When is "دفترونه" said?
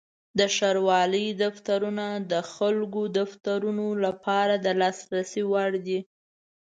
1.43-2.05